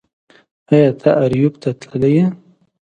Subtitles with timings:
[0.71, 2.25] ایا ته اریوب ته تللی یې